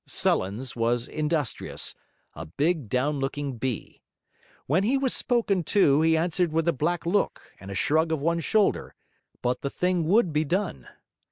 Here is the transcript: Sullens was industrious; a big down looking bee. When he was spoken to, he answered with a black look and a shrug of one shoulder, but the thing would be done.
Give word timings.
Sullens 0.07 0.75
was 0.75 1.07
industrious; 1.07 1.93
a 2.33 2.47
big 2.47 2.89
down 2.89 3.19
looking 3.19 3.57
bee. 3.59 4.01
When 4.65 4.81
he 4.81 4.97
was 4.97 5.13
spoken 5.13 5.63
to, 5.65 6.01
he 6.01 6.17
answered 6.17 6.51
with 6.51 6.67
a 6.67 6.73
black 6.73 7.05
look 7.05 7.39
and 7.59 7.69
a 7.69 7.75
shrug 7.75 8.11
of 8.11 8.19
one 8.19 8.39
shoulder, 8.39 8.95
but 9.43 9.61
the 9.61 9.69
thing 9.69 10.05
would 10.07 10.33
be 10.33 10.43
done. 10.43 10.87